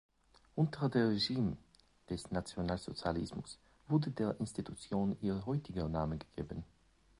[0.55, 1.57] Unter dem Regime
[2.09, 6.63] des Nationalsozialismus wurde der Institution ihr heutiger Name gegeben.